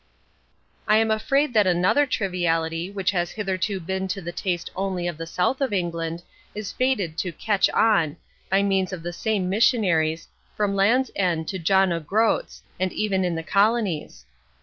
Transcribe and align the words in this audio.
I 0.87 0.97
am 0.97 1.11
afraid 1.11 1.53
that 1.53 1.67
another 1.67 2.07
triviality 2.07 2.89
which 2.89 3.11
has 3.11 3.29
hitherto 3.33 3.79
been 3.79 4.07
to 4.07 4.19
the 4.19 4.31
taste 4.31 4.71
only 4.75 5.07
of 5.07 5.15
the 5.15 5.27
south 5.27 5.61
of 5.61 5.71
England 5.71 6.23
is 6.55 6.71
fated 6.71 7.19
to 7.19 7.31
"catch 7.31 7.69
on," 7.69 8.17
by 8.49 8.63
means 8.63 8.91
of 8.93 9.03
the 9.03 9.13
same 9.13 9.47
missionaries, 9.47 10.27
from 10.57 10.75
Land's 10.75 11.11
End 11.15 11.47
to 11.49 11.59
John 11.59 11.93
o' 11.93 11.99
Groat's, 11.99 12.63
and 12.79 12.91
even 12.91 13.23
in 13.23 13.35
the 13.35 13.43
colonies. 13.43 14.25